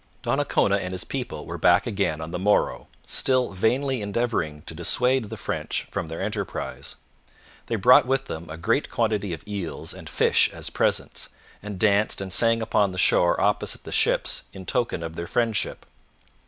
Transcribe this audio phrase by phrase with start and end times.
[0.23, 5.25] Donnacona and his people were back again on the morrow, still vainly endeavouring to dissuade
[5.25, 6.95] the French from their enterprise.
[7.67, 11.29] They brought with them a great quantity of eels and fish as presents,
[11.61, 15.85] and danced and sang upon the shore opposite the ships in token of their friendship.